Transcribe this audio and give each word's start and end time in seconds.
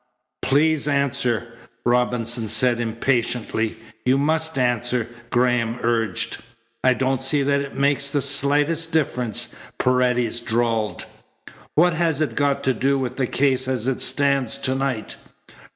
"Please 0.41 0.87
answer," 0.87 1.53
Robinson 1.85 2.47
said 2.47 2.79
impatiently. 2.79 3.75
"You 4.03 4.17
must 4.17 4.57
answer," 4.57 5.07
Graham 5.29 5.77
urged. 5.83 6.37
"I 6.83 6.95
don't 6.95 7.21
see 7.21 7.43
that 7.43 7.61
it 7.61 7.75
makes 7.77 8.09
the 8.09 8.23
slightest 8.23 8.91
difference," 8.91 9.55
Paredes 9.77 10.39
drawled. 10.39 11.05
"What 11.75 11.93
has 11.93 12.19
it 12.19 12.33
got 12.33 12.63
to 12.63 12.73
do 12.73 12.97
with 12.97 13.17
the 13.17 13.27
case 13.27 13.67
as 13.67 13.87
it 13.87 14.01
stands 14.01 14.57
to 14.57 14.73
night?" 14.73 15.17